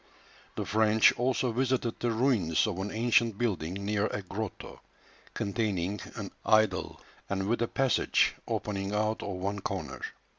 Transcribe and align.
The 0.55 0.65
French 0.65 1.11
also 1.13 1.51
visited 1.51 1.99
the 1.99 2.09
ruins 2.09 2.65
of 2.65 2.79
an 2.79 2.89
ancient 2.89 3.37
building 3.37 3.75
near 3.85 4.07
a 4.07 4.23
grotto, 4.23 4.81
containing 5.35 5.99
an 6.15 6.31
idol, 6.43 6.99
and 7.29 7.47
with 7.47 7.61
a 7.61 7.67
passage 7.67 8.33
opening 8.47 8.95
out 8.95 9.21
of 9.21 9.29
one 9.35 9.59
corner. 9.59 10.01